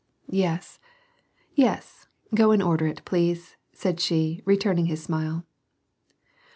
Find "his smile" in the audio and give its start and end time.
4.87-5.45